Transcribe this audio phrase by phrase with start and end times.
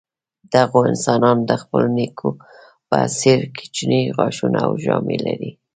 [0.53, 2.39] دغو انسانانو د خپلو نیکونو
[2.89, 5.51] په څېر کوچني غاښونه او ژامې لرلې.